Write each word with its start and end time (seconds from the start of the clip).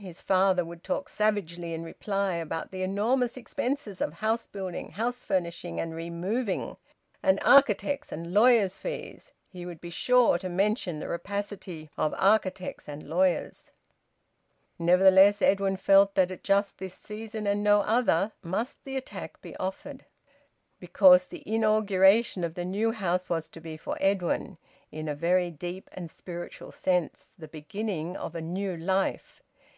His 0.00 0.22
father 0.22 0.64
would 0.64 0.82
talk 0.82 1.10
savagely 1.10 1.74
in 1.74 1.82
reply 1.82 2.36
about 2.36 2.70
the 2.70 2.80
enormous 2.80 3.36
expenses 3.36 4.00
of 4.00 4.14
house 4.14 4.46
building, 4.46 4.92
house 4.92 5.22
furnishing, 5.22 5.78
and 5.78 5.94
removing, 5.94 6.78
and 7.22 7.38
architects' 7.42 8.10
and 8.10 8.32
lawyers' 8.32 8.78
fees; 8.78 9.32
he 9.50 9.66
would 9.66 9.82
be 9.82 9.90
sure 9.90 10.38
to 10.38 10.48
mention 10.48 10.98
the 10.98 11.08
rapacity 11.08 11.90
of 11.98 12.14
architects 12.16 12.88
and 12.88 13.02
lawyers. 13.06 13.70
Nevertheless 14.78 15.42
Edwin 15.42 15.76
felt 15.76 16.14
that 16.14 16.30
at 16.30 16.42
just 16.42 16.78
this 16.78 16.94
season, 16.94 17.46
and 17.46 17.62
no 17.62 17.82
other, 17.82 18.32
must 18.42 18.82
the 18.86 18.96
attack 18.96 19.42
be 19.42 19.54
offered. 19.58 20.06
Because 20.80 21.26
the 21.26 21.46
inauguration 21.46 22.44
of 22.44 22.54
the 22.54 22.64
new 22.64 22.92
house 22.92 23.28
was 23.28 23.50
to 23.50 23.60
be 23.60 23.76
for 23.76 23.98
Edwin, 24.00 24.56
in 24.90 25.06
a 25.06 25.14
very 25.14 25.50
deep 25.50 25.90
and 25.92 26.10
spiritual 26.10 26.72
sense, 26.72 27.28
the 27.36 27.46
beginning 27.46 28.16
of 28.16 28.32
the 28.32 28.40
new 28.40 28.74
life! 28.74 29.42